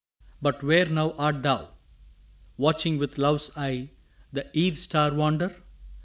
3 0.17 0.25
But 0.41 0.63
where 0.63 0.87
now 0.87 1.11
art 1.11 1.43
thou? 1.43 1.75
Watching 2.57 2.97
with 2.97 3.19
love's 3.19 3.51
eye 3.55 3.91
The 4.33 4.47
eve 4.57 4.79
star 4.79 5.13
wander? 5.13 5.55